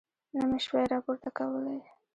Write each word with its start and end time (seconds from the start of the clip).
نه 0.35 0.41
مې 0.49 0.59
شوای 0.65 0.85
راپورته 0.93 1.29
کولی. 1.37 1.79